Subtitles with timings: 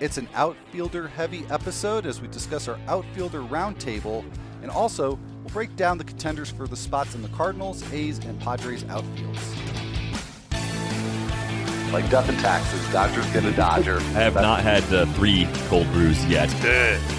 [0.00, 4.24] It's an outfielder heavy episode as we discuss our outfielder roundtable
[4.62, 8.40] and also we'll break down the contenders for the spots in the Cardinals, A's, and
[8.40, 9.56] Padres outfields.
[11.92, 13.96] Like death and taxes, Dodgers get a Dodger.
[13.98, 16.48] I have not had uh, three cold brews yet.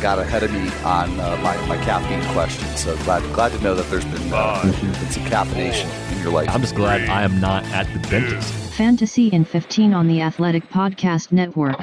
[0.02, 3.76] Got ahead of me on uh, my, my caffeine question, so glad glad to know
[3.76, 6.50] that there's been, uh, been some caffeination in your life.
[6.50, 8.52] I'm just glad I am not at the dentist.
[8.74, 11.78] Fantasy in 15 on the Athletic Podcast Network.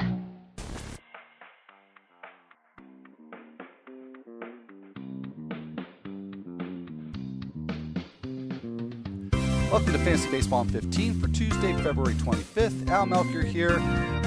[9.70, 12.88] Welcome to Fantasy Baseball in 15 for Tuesday, February 25th.
[12.88, 13.74] Al Melchior here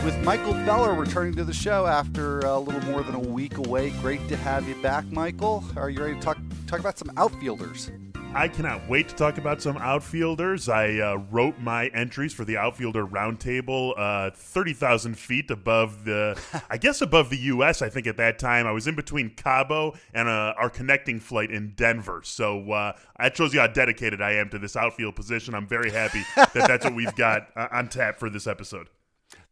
[0.06, 3.90] with Michael Beller returning to the show after a little more than a week away.
[4.02, 5.64] Great to have you back, Michael.
[5.76, 6.38] Are you ready to talk
[6.68, 7.90] talk about some outfielders?
[8.34, 10.70] I cannot wait to talk about some outfielders.
[10.70, 16.78] I uh, wrote my entries for the outfielder roundtable uh, 30,000 feet above the, I
[16.78, 17.82] guess above the U.S.
[17.82, 18.66] I think at that time.
[18.66, 22.22] I was in between Cabo and uh, our connecting flight in Denver.
[22.24, 25.54] So uh, that shows you how dedicated I am to this outfield position.
[25.54, 28.88] I'm very happy that that's what we've got uh, on tap for this episode.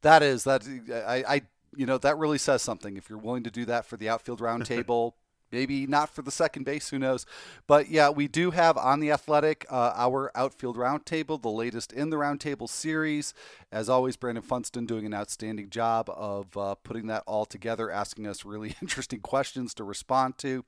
[0.03, 0.65] That is, that
[1.05, 1.41] I, I,
[1.75, 2.95] you know, that really says something.
[2.95, 5.13] If you're willing to do that for the outfield roundtable,
[5.51, 7.25] Maybe not for the second base, who knows?
[7.67, 12.09] But yeah, we do have on the Athletic uh, our outfield roundtable, the latest in
[12.09, 13.33] the roundtable series.
[13.71, 18.27] As always, Brandon Funston doing an outstanding job of uh, putting that all together, asking
[18.27, 20.63] us really interesting questions to respond to.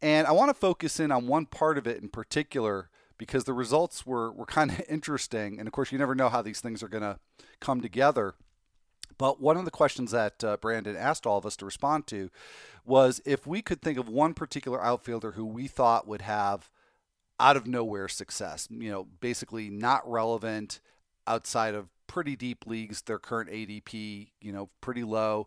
[0.00, 3.52] And I want to focus in on one part of it in particular because the
[3.52, 5.58] results were, were kind of interesting.
[5.58, 7.18] And of course, you never know how these things are going to
[7.60, 8.34] come together.
[9.22, 12.28] But one of the questions that uh, Brandon asked all of us to respond to
[12.84, 16.68] was if we could think of one particular outfielder who we thought would have
[17.38, 20.80] out of nowhere success, you know, basically not relevant
[21.28, 25.46] outside of pretty deep leagues, their current ADP, you know, pretty low.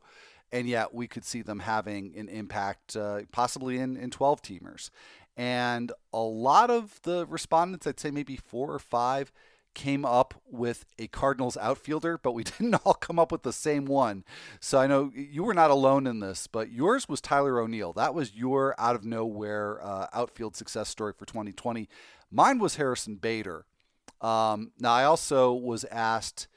[0.54, 4.90] And yet we could see them having an impact, uh, possibly in, in 12 teamers.
[5.36, 9.34] And a lot of the respondents, I'd say maybe four or five,
[9.76, 13.86] came up with a Cardinals outfielder, but we didn't all come up with the same
[13.86, 14.24] one.
[14.60, 17.94] So I know you were not alone in this, but yours was Tyler O'Neill.
[17.94, 21.88] That was your out of nowhere uh, outfield success story for 2020.
[22.32, 23.66] Mine was Harrison Bader.
[24.22, 26.48] Um, now I also was asked,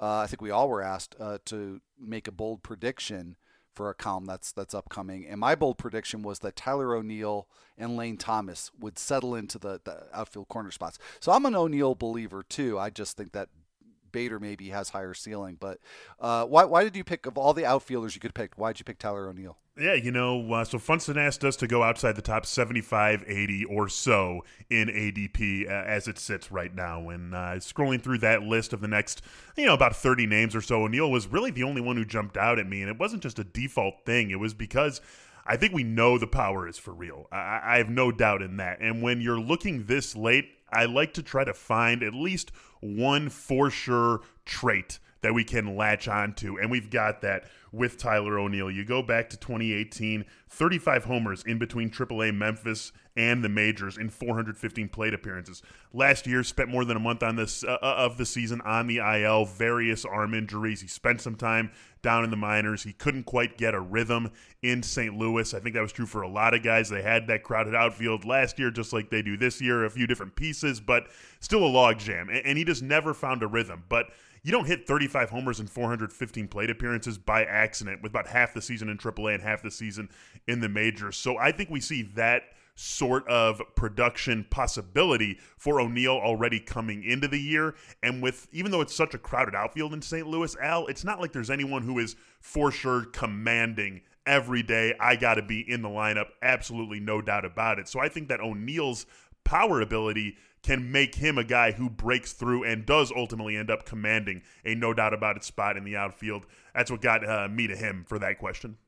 [0.00, 3.36] uh, I think we all were asked uh, to make a bold prediction
[3.74, 5.26] for a column that's that's upcoming.
[5.26, 9.80] And my bold prediction was that Tyler O'Neill and Lane Thomas would settle into the,
[9.84, 10.98] the outfield corner spots.
[11.20, 12.78] So I'm an O'Neill believer too.
[12.78, 13.48] I just think that
[14.14, 15.58] Bader maybe has higher ceiling.
[15.60, 15.80] But
[16.20, 18.52] uh, why, why did you pick of all the outfielders you could pick?
[18.56, 19.58] Why did you pick Tyler O'Neill?
[19.76, 23.64] Yeah, you know, uh, so Funston asked us to go outside the top 75, 80
[23.64, 27.08] or so in ADP uh, as it sits right now.
[27.08, 29.22] And uh, scrolling through that list of the next,
[29.56, 32.36] you know, about 30 names or so, O'Neill was really the only one who jumped
[32.36, 32.82] out at me.
[32.82, 35.00] And it wasn't just a default thing, it was because.
[35.46, 37.28] I think we know the power is for real.
[37.30, 38.80] I, I have no doubt in that.
[38.80, 43.28] And when you're looking this late, I like to try to find at least one
[43.28, 46.58] for sure trait that we can latch onto.
[46.58, 48.70] And we've got that with Tyler O'Neill.
[48.70, 54.10] You go back to 2018, 35 homers in between AAA Memphis and the majors in
[54.10, 55.62] 415 plate appearances.
[55.94, 58.86] Last year, spent more than a month on this uh, uh of the season on
[58.86, 60.82] the IL, various arm injuries.
[60.82, 61.70] He spent some time
[62.02, 62.82] down in the minors.
[62.82, 64.30] He couldn't quite get a rhythm
[64.60, 65.16] in St.
[65.16, 65.54] Louis.
[65.54, 66.90] I think that was true for a lot of guys.
[66.90, 70.06] They had that crowded outfield last year, just like they do this year, a few
[70.06, 71.06] different pieces, but
[71.40, 72.42] still a logjam.
[72.44, 73.84] And he just never found a rhythm.
[73.88, 74.10] But
[74.44, 78.62] you don't hit 35 homers and 415 plate appearances by accident with about half the
[78.62, 80.10] season in AAA and half the season
[80.46, 81.16] in the majors.
[81.16, 82.42] So I think we see that
[82.76, 87.74] sort of production possibility for O'Neill already coming into the year.
[88.02, 90.26] And with even though it's such a crowded outfield in St.
[90.26, 94.94] Louis, Al, it's not like there's anyone who is for sure commanding every day.
[95.00, 96.28] I got to be in the lineup.
[96.42, 97.88] Absolutely no doubt about it.
[97.88, 99.06] So I think that O'Neill's
[99.44, 103.84] power ability can make him a guy who breaks through and does ultimately end up
[103.84, 106.46] commanding a no doubt about it spot in the outfield.
[106.74, 108.78] That's what got uh, me to him for that question.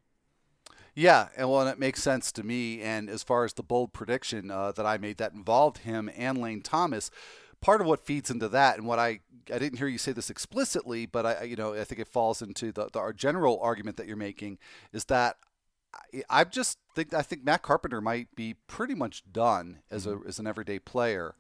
[0.95, 2.81] Yeah, and well, and it makes sense to me.
[2.81, 6.39] And as far as the bold prediction uh, that I made that involved him and
[6.39, 7.11] Lane Thomas,
[7.61, 9.21] part of what feeds into that, and what I
[9.53, 12.41] I didn't hear you say this explicitly, but I you know I think it falls
[12.41, 14.57] into the, the our general argument that you're making
[14.95, 15.37] is that
[16.15, 20.11] I, I just think I think Matt Carpenter might be pretty much done as a
[20.11, 20.29] mm-hmm.
[20.29, 21.35] as an everyday player.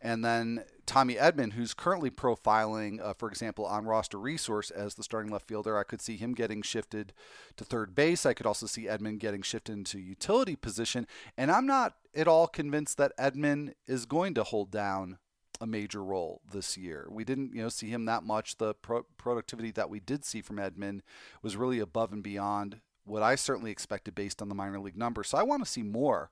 [0.00, 5.02] And then Tommy Edman, who's currently profiling, uh, for example, on roster resource as the
[5.02, 7.14] starting left fielder, I could see him getting shifted
[7.56, 8.26] to third base.
[8.26, 11.06] I could also see Edman getting shifted into utility position.
[11.38, 15.16] And I'm not at all convinced that Edman is going to hold down
[15.58, 17.06] a major role this year.
[17.08, 18.58] We didn't, you know, see him that much.
[18.58, 21.00] The pro- productivity that we did see from Edman
[21.42, 25.28] was really above and beyond what I certainly expected based on the minor league numbers.
[25.28, 26.30] So I want to see more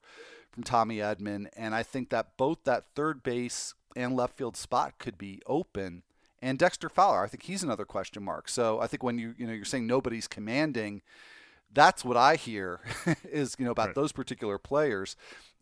[0.50, 4.98] from Tommy Edman, and I think that both that third base and left field spot
[4.98, 6.02] could be open.
[6.40, 8.48] And Dexter Fowler, I think he's another question mark.
[8.48, 11.02] So I think when you you know you're saying nobody's commanding,
[11.72, 12.80] that's what I hear
[13.30, 13.94] is you know about right.
[13.94, 15.16] those particular players.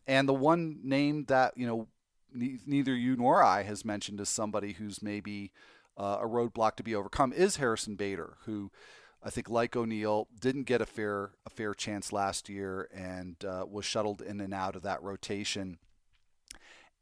[0.07, 1.87] And the one name that you know
[2.35, 5.53] neither you nor I has mentioned as somebody who's maybe
[5.97, 8.71] uh, a roadblock to be overcome is Harrison Bader, who
[9.22, 13.67] I think, like O'Neill, didn't get a fair a fair chance last year and uh,
[13.70, 15.78] was shuttled in and out of that rotation.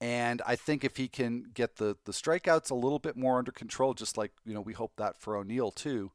[0.00, 3.52] And I think if he can get the the strikeouts a little bit more under
[3.52, 6.12] control, just like you know we hope that for O'Neill too,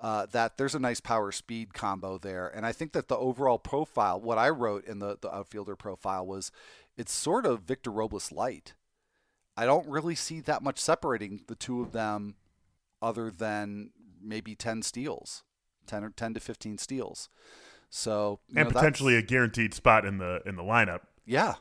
[0.00, 2.48] uh, that there's a nice power speed combo there.
[2.48, 6.26] And I think that the overall profile, what I wrote in the the outfielder profile
[6.26, 6.50] was,
[6.96, 8.74] it's sort of Victor Robles light.
[9.56, 12.36] I don't really see that much separating the two of them,
[13.02, 13.90] other than
[14.22, 15.42] maybe 10 steals,
[15.86, 17.28] 10 or 10 to 15 steals.
[17.90, 21.00] So and know, potentially a guaranteed spot in the in the lineup.
[21.26, 21.56] Yeah,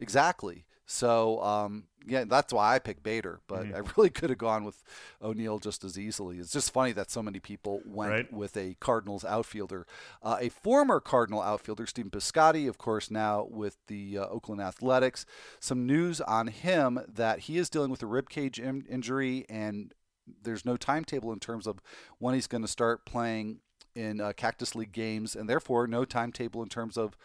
[0.00, 0.66] exactly.
[0.86, 3.76] So um, yeah, that's why I picked Bader, but mm-hmm.
[3.76, 4.82] I really could have gone with
[5.22, 6.38] O'Neill just as easily.
[6.38, 8.32] It's just funny that so many people went right.
[8.32, 9.86] with a Cardinals outfielder,
[10.22, 15.24] uh, a former Cardinal outfielder, Stephen Piscotty, of course, now with the uh, Oakland Athletics.
[15.60, 19.94] Some news on him that he is dealing with a rib cage in- injury and
[20.42, 21.80] there's no timetable in terms of
[22.18, 23.58] when he's going to start playing
[23.94, 27.16] in uh, Cactus League games, and therefore no timetable in terms of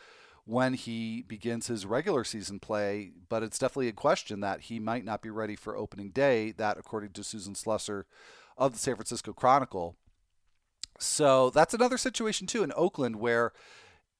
[0.46, 3.12] when he begins his regular season play.
[3.30, 6.52] But it's definitely a question that he might not be ready for opening day.
[6.52, 8.04] That, according to Susan Slusser
[8.58, 9.96] of the San Francisco Chronicle.
[11.00, 13.54] So that's another situation too in Oakland where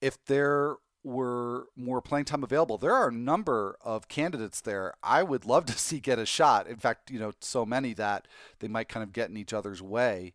[0.00, 0.76] if there
[1.08, 2.76] were more playing time available.
[2.76, 6.68] There are a number of candidates there I would love to see get a shot.
[6.68, 8.28] In fact, you know, so many that
[8.60, 10.34] they might kind of get in each other's way.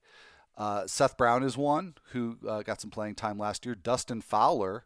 [0.58, 3.76] Uh, Seth Brown is one who uh, got some playing time last year.
[3.76, 4.86] Dustin Fowler,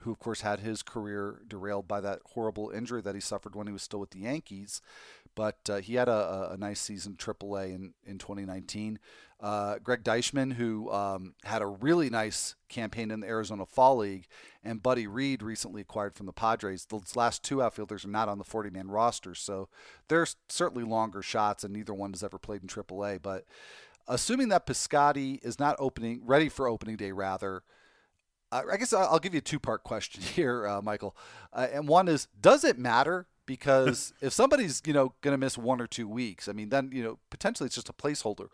[0.00, 3.66] who of course had his career derailed by that horrible injury that he suffered when
[3.66, 4.82] he was still with the Yankees,
[5.34, 8.98] but uh, he had a, a, nice season AAA in in 2019.
[9.40, 14.26] Uh, Greg Deichmann, who um, had a really nice campaign in the Arizona Fall League,
[14.64, 16.86] and Buddy Reed, recently acquired from the Padres.
[16.86, 19.68] Those last two outfielders are not on the 40 man roster, so
[20.08, 23.22] they're certainly longer shots, and neither one has ever played in AAA.
[23.22, 23.44] But
[24.08, 27.62] assuming that Piscotty is not opening, ready for opening day, rather,
[28.50, 31.16] I guess I'll give you a two part question here, uh, Michael.
[31.52, 33.26] Uh, and one is Does it matter?
[33.46, 36.90] Because if somebody's you know going to miss one or two weeks, I mean, then
[36.92, 38.48] you know potentially it's just a placeholder.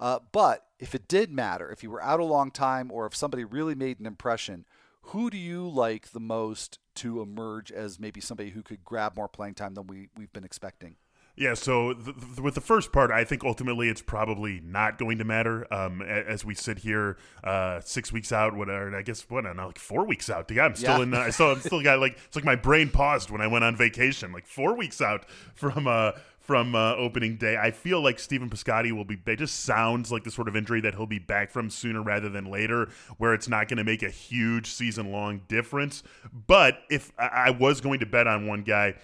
[0.00, 3.14] Uh, but if it did matter, if you were out a long time, or if
[3.14, 4.64] somebody really made an impression,
[5.02, 9.28] who do you like the most to emerge as maybe somebody who could grab more
[9.28, 10.96] playing time than we, we've been expecting?
[11.36, 15.18] Yeah, so th- th- with the first part, I think ultimately it's probably not going
[15.18, 18.54] to matter um, as we sit here uh, six weeks out.
[18.54, 19.44] Whatever, I guess what?
[19.44, 20.50] Now, like four weeks out.
[20.50, 21.02] Yeah, I'm still yeah.
[21.02, 21.14] in.
[21.14, 23.64] Uh, I still, I'm still got like it's like my brain paused when I went
[23.64, 24.32] on vacation.
[24.32, 27.56] Like four weeks out from uh, from uh, opening day.
[27.56, 29.18] I feel like Stephen Piscotty will be.
[29.26, 32.28] It just sounds like the sort of injury that he'll be back from sooner rather
[32.28, 32.88] than later,
[33.18, 36.02] where it's not going to make a huge season long difference.
[36.46, 38.94] But if I was going to bet on one guy,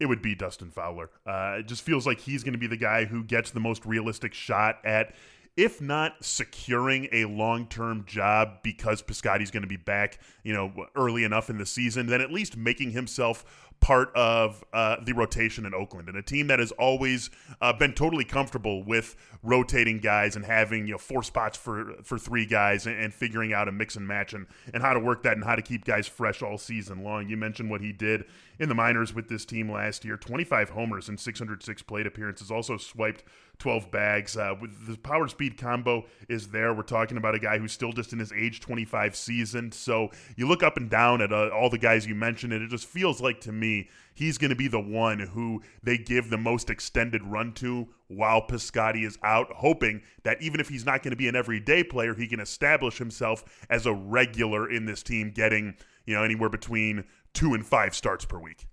[0.00, 1.10] it would be Dustin Fowler.
[1.26, 3.86] Uh, it just feels like he's going to be the guy who gets the most
[3.86, 5.14] realistic shot at
[5.56, 11.24] if not securing a long-term job because Piscotty's going to be back, you know, early
[11.24, 15.74] enough in the season, then at least making himself part of uh, the rotation in
[15.74, 17.30] Oakland and a team that has always
[17.60, 22.18] uh, been totally comfortable with rotating guys and having you know four spots for for
[22.18, 25.22] three guys and, and, figuring out a mix and match and, and how to work
[25.22, 27.28] that and how to keep guys fresh all season long.
[27.28, 28.24] You mentioned what he did
[28.58, 32.76] in the minors with this team last year 25 homers and 606 plate appearances, also
[32.76, 33.24] swiped
[33.58, 34.36] 12 bags.
[34.36, 34.54] Uh,
[34.86, 36.74] the power speed combo is there.
[36.74, 39.72] We're talking about a guy who's still just in his age 25 season.
[39.72, 42.68] So you look up and down at uh, all the guys you mentioned, and it
[42.68, 46.38] just feels like to me he's going to be the one who they give the
[46.38, 51.10] most extended run to while Piscotty is out, hoping that even if he's not going
[51.12, 55.30] to be an everyday player, he can establish himself as a regular in this team,
[55.30, 58.66] getting you know anywhere between two and five starts per week.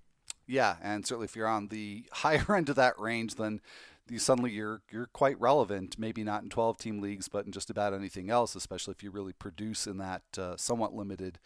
[0.47, 3.61] Yeah, and certainly if you're on the higher end of that range, then
[4.09, 5.97] you suddenly you're you're quite relevant.
[5.97, 9.11] Maybe not in 12 team leagues, but in just about anything else, especially if you
[9.11, 11.39] really produce in that uh, somewhat limited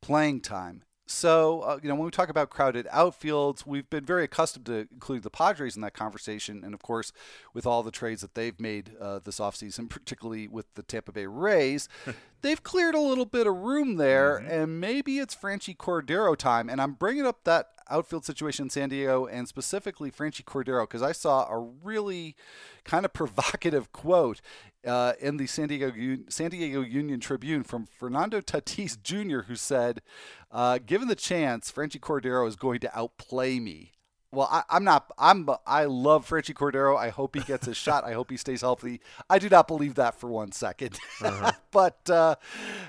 [0.00, 0.84] playing time.
[1.10, 4.86] So, uh, you know, when we talk about crowded outfields, we've been very accustomed to
[4.92, 6.62] including the Padres in that conversation.
[6.62, 7.12] And of course,
[7.54, 11.24] with all the trades that they've made uh, this offseason, particularly with the Tampa Bay
[11.24, 11.88] Rays,
[12.42, 14.38] they've cleared a little bit of room there.
[14.38, 14.50] Mm-hmm.
[14.50, 16.68] And maybe it's Franchy Cordero time.
[16.68, 21.02] And I'm bringing up that outfield situation in San Diego and specifically Franchy Cordero because
[21.02, 22.36] I saw a really
[22.84, 24.40] kind of provocative quote
[24.86, 25.92] uh, in the San Diego
[26.28, 30.02] San Diego Union Tribune from Fernando Tatis Jr., who said,
[30.50, 33.92] uh, "Given the chance, Franchy Cordero is going to outplay me."
[34.30, 35.10] Well, I, am not.
[35.18, 35.48] I'm.
[35.66, 36.98] I love Franchy Cordero.
[36.98, 38.04] I hope he gets his shot.
[38.04, 39.00] I hope he stays healthy.
[39.30, 40.98] I do not believe that for one second.
[41.22, 41.52] Uh-huh.
[41.70, 42.34] but uh,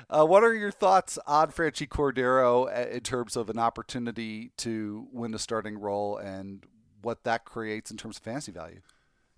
[0.09, 5.07] uh, what are your thoughts on Franchy Cordero uh, in terms of an opportunity to
[5.13, 6.65] win a starting role and
[7.01, 8.81] what that creates in terms of fantasy value?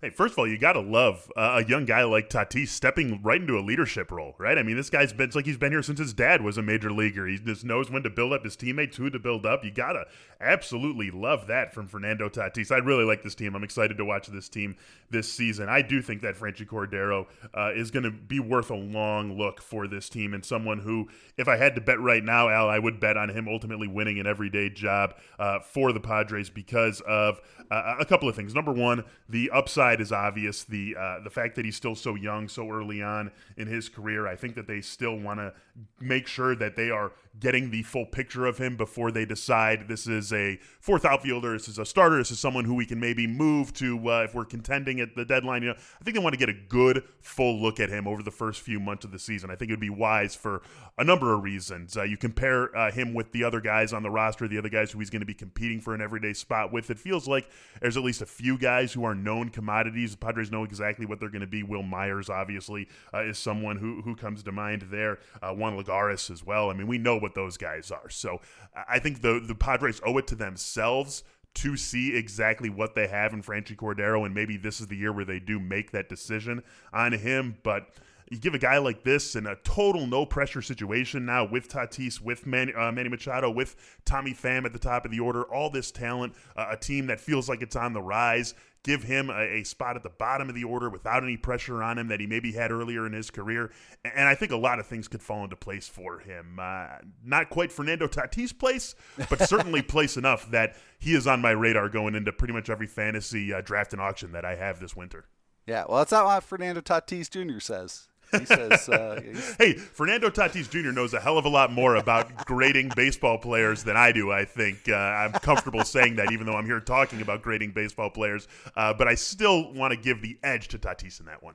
[0.04, 3.22] Hey, first of all, you got to love uh, a young guy like Tatis stepping
[3.22, 4.58] right into a leadership role, right?
[4.58, 6.90] I mean, this guy's been like he's been here since his dad was a major
[6.90, 7.28] leaguer.
[7.28, 9.64] He just knows when to build up his teammates, who to build up.
[9.64, 10.06] You got to
[10.40, 12.72] absolutely love that from Fernando Tatis.
[12.72, 13.54] I really like this team.
[13.54, 14.74] I'm excited to watch this team
[15.08, 15.68] this season.
[15.68, 19.62] I do think that Franchy Cordero uh, is going to be worth a long look
[19.62, 22.80] for this team and someone who, if I had to bet right now, Al, I
[22.80, 27.40] would bet on him ultimately winning an everyday job uh, for the Padres because of
[27.70, 28.52] uh, a couple of things.
[28.52, 30.64] Number one, the upside is obvious.
[30.64, 34.26] The uh, the fact that he's still so young, so early on in his career,
[34.26, 35.52] I think that they still want to
[36.00, 40.06] make sure that they are getting the full picture of him before they decide this
[40.06, 43.26] is a fourth outfielder, this is a starter, this is someone who we can maybe
[43.26, 45.62] move to uh, if we're contending at the deadline.
[45.62, 48.22] You know, I think they want to get a good full look at him over
[48.22, 49.50] the first few months of the season.
[49.50, 50.62] I think it would be wise for
[50.98, 51.96] a number of reasons.
[51.96, 54.92] Uh, you compare uh, him with the other guys on the roster, the other guys
[54.92, 56.90] who he's going to be competing for an everyday spot with.
[56.90, 57.48] It feels like
[57.80, 60.10] there's at least a few guys who are known commodities.
[60.12, 61.62] The Padres know exactly what they're going to be.
[61.62, 65.18] Wil Myers, obviously, uh, is someone who who comes to mind there.
[65.40, 66.68] Uh, Juan Lagares as well.
[66.68, 68.10] I mean, we know what those guys are.
[68.10, 68.40] So
[68.88, 71.24] I think the the Padres owe it to themselves
[71.54, 75.12] to see exactly what they have in Franchy Cordero, and maybe this is the year
[75.12, 76.62] where they do make that decision
[76.92, 77.56] on him.
[77.62, 77.88] But
[78.32, 82.18] you give a guy like this in a total no pressure situation now with Tatis,
[82.18, 85.68] with Manny, uh, Manny Machado, with Tommy Pham at the top of the order, all
[85.68, 89.60] this talent, uh, a team that feels like it's on the rise give him a,
[89.60, 92.26] a, spot at the bottom of the order without any pressure on him that he
[92.26, 93.70] maybe had earlier in his career.
[94.02, 96.58] And I think a lot of things could fall into place for him.
[96.60, 96.88] Uh,
[97.24, 98.96] not quite Fernando Tatis' place,
[99.30, 102.88] but certainly place enough that he is on my radar going into pretty much every
[102.88, 105.26] fantasy uh, draft and auction that I have this winter.
[105.64, 107.60] Yeah, well, that's not what Fernando Tatis Jr.
[107.60, 108.08] says.
[108.38, 109.20] He says, uh,
[109.58, 110.90] "Hey, Fernando Tatis Jr.
[110.90, 114.32] knows a hell of a lot more about grading baseball players than I do.
[114.32, 118.10] I think uh, I'm comfortable saying that, even though I'm here talking about grading baseball
[118.10, 118.48] players.
[118.76, 121.54] Uh, but I still want to give the edge to Tatis in that one."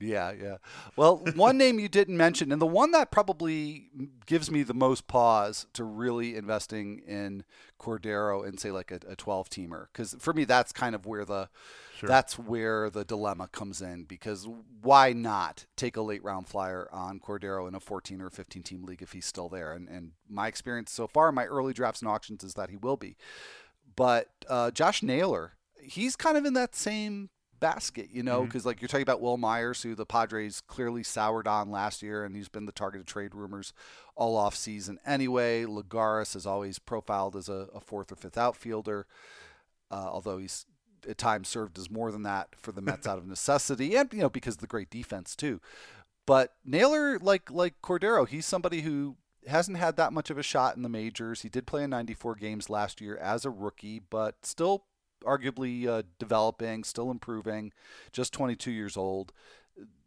[0.00, 0.56] Yeah, yeah.
[0.96, 3.90] Well, one name you didn't mention, and the one that probably
[4.26, 7.44] gives me the most pause to really investing in
[7.80, 11.24] Cordero and say like a, a 12 teamer, because for me that's kind of where
[11.24, 11.48] the
[11.96, 12.08] sure.
[12.08, 14.04] that's where the dilemma comes in.
[14.04, 14.48] Because
[14.82, 18.84] why not take a late round flyer on Cordero in a 14 or 15 team
[18.84, 19.72] league if he's still there?
[19.72, 22.96] And and my experience so far, my early drafts and auctions is that he will
[22.96, 23.16] be.
[23.96, 28.68] But uh, Josh Naylor, he's kind of in that same basket, you know, because mm-hmm.
[28.68, 32.36] like you're talking about Wil Myers, who the Padres clearly soured on last year, and
[32.36, 33.72] he's been the target of trade rumors
[34.16, 35.64] all off season anyway.
[35.64, 39.06] Lagares is always profiled as a, a fourth or fifth outfielder,
[39.90, 40.66] uh, although he's
[41.08, 44.20] at times served as more than that for the Mets out of necessity, and you
[44.20, 45.60] know because of the great defense too.
[46.26, 50.76] But Naylor, like like Cordero, he's somebody who hasn't had that much of a shot
[50.76, 51.42] in the majors.
[51.42, 54.84] He did play in 94 games last year as a rookie, but still
[55.24, 57.72] arguably uh, developing, still improving,
[58.12, 59.32] just 22 years old.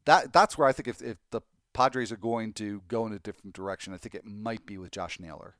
[0.06, 1.42] That that's where I think if, if the
[1.74, 4.92] Padres are going to go in a different direction, I think it might be with
[4.92, 5.56] Josh Naylor.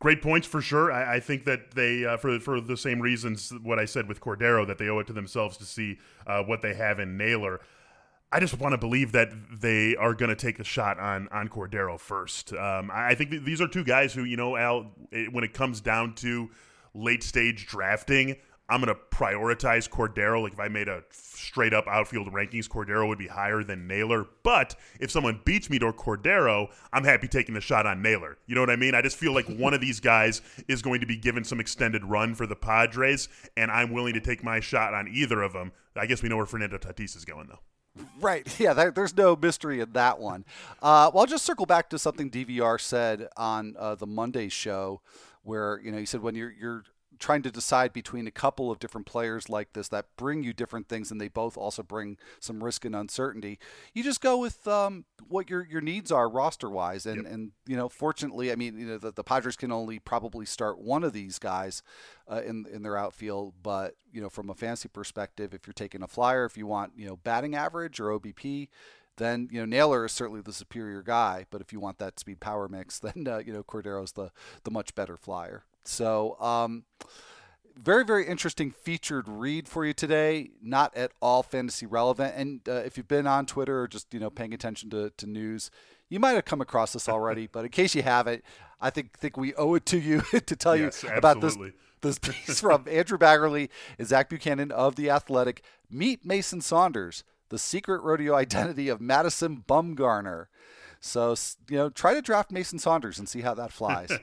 [0.00, 0.90] Great points for sure.
[0.90, 4.18] I, I think that they, uh, for for the same reasons what I said with
[4.20, 7.60] Cordero, that they owe it to themselves to see uh, what they have in Naylor.
[8.32, 9.30] I just want to believe that
[9.60, 12.54] they are going to take a shot on on Cordero first.
[12.54, 14.90] Um, I think these are two guys who, you know, Al,
[15.32, 16.48] when it comes down to
[16.94, 18.36] late stage drafting,
[18.70, 20.42] I'm going to prioritize Cordero.
[20.42, 24.26] Like if I made a straight up outfield rankings, Cordero would be higher than Naylor.
[24.42, 28.38] But if someone beats me to Cordero, I'm happy taking the shot on Naylor.
[28.46, 28.94] You know what I mean?
[28.94, 32.04] I just feel like one of these guys is going to be given some extended
[32.04, 35.72] run for the Padres, and I'm willing to take my shot on either of them.
[35.96, 37.58] I guess we know where Fernando Tatis is going, though.
[38.20, 38.46] Right.
[38.60, 40.44] Yeah, there, there's no mystery in that one.
[40.82, 45.00] Uh, well, I'll just circle back to something DVR said on uh, the Monday show
[45.42, 46.84] where, you know, he said when you're, you're
[47.20, 50.88] trying to decide between a couple of different players like this that bring you different
[50.88, 53.58] things and they both also bring some risk and uncertainty,
[53.94, 57.06] you just go with um, what your your needs are roster wise.
[57.06, 57.32] And yep.
[57.32, 60.80] and you know, fortunately, I mean, you know, the, the Padres can only probably start
[60.80, 61.82] one of these guys
[62.28, 66.02] uh, in in their outfield, but you know, from a fantasy perspective, if you're taking
[66.02, 68.68] a flyer, if you want you know batting average or OBP
[69.16, 71.44] then you know Naylor is certainly the superior guy.
[71.50, 74.32] But if you want that speed power mix, then uh, you know Cordero's the
[74.64, 75.64] the much better flyer.
[75.84, 76.40] So.
[76.40, 76.84] Um,
[77.82, 82.72] very very interesting featured read for you today not at all fantasy relevant and uh,
[82.72, 85.70] if you've been on twitter or just you know paying attention to, to news
[86.10, 88.44] you might have come across this already but in case you haven't
[88.82, 91.56] i think think we owe it to you to tell yes, you about this
[92.02, 97.58] this piece from andrew baggarly and zach buchanan of the athletic meet mason saunders the
[97.58, 100.46] secret rodeo identity of Madison Bumgarner.
[101.02, 101.34] So,
[101.70, 104.10] you know, try to draft Mason Saunders and see how that flies.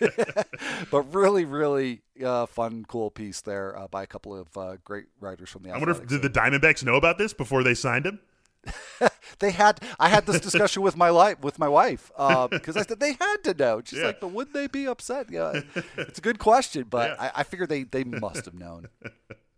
[0.90, 5.04] but really, really uh, fun, cool piece there uh, by a couple of uh, great
[5.20, 5.70] writers from the.
[5.70, 8.20] I wonder if did the Diamondbacks know about this before they signed him.
[9.40, 9.80] they had.
[10.00, 13.12] I had this discussion with my life with my wife because uh, I said they
[13.12, 13.82] had to know.
[13.84, 14.06] She's yeah.
[14.06, 15.30] like, but would they be upset?
[15.30, 15.60] Yeah,
[15.98, 17.30] it's a good question, but yeah.
[17.34, 18.88] I, I figure they they must have known.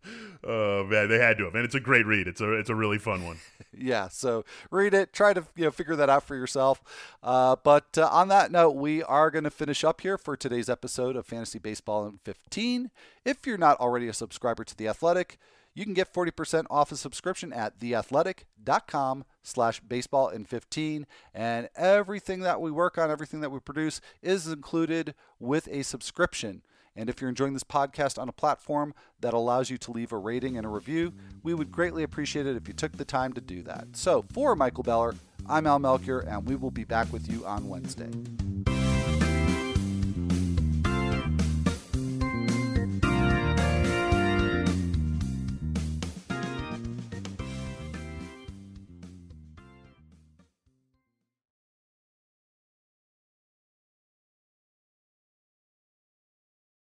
[0.48, 2.28] Oh man, they had to have, and it's a great read.
[2.28, 3.38] It's a it's a really fun one.
[3.76, 5.12] yeah, so read it.
[5.12, 6.82] Try to you know figure that out for yourself.
[7.20, 10.68] Uh, but uh, on that note, we are going to finish up here for today's
[10.68, 12.90] episode of Fantasy Baseball in 15.
[13.24, 15.36] If you're not already a subscriber to the Athletic,
[15.76, 22.40] you can get 40% off a subscription at theathletic.com slash baseball in 15 and everything
[22.40, 26.62] that we work on everything that we produce is included with a subscription
[26.96, 30.16] and if you're enjoying this podcast on a platform that allows you to leave a
[30.16, 31.12] rating and a review,
[31.42, 33.88] we would greatly appreciate it if you took the time to do that.
[33.92, 35.14] So, for Michael Beller,
[35.48, 38.10] I'm Al Melchior, and we will be back with you on Wednesday.